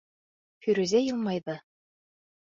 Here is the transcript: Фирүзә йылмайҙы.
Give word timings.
Фирүзә 0.67 1.03
йылмайҙы. 1.03 1.59